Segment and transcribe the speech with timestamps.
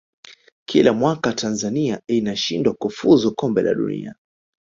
[0.65, 4.15] kila mwaka tanzania inashindwa kufuzu kombe la dunia